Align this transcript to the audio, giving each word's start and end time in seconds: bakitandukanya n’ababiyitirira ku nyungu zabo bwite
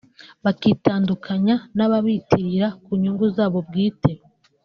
bakitandukanya 0.43 1.55
n’ababiyitirira 1.77 2.67
ku 2.83 2.91
nyungu 3.01 3.25
zabo 3.35 3.57
bwite 3.67 4.11